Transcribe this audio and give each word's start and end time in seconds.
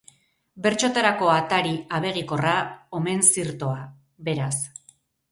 Bertsotarako 0.65 1.27
atari 1.33 1.73
abegikorra 1.97 2.53
omen 2.99 3.21
zirtoa, 3.35 3.75
beraz. 4.31 4.53